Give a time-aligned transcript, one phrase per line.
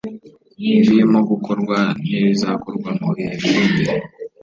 [0.69, 1.77] ibirimo gukorwa
[2.09, 3.93] n’ibizakorwa mu bihe biri imbere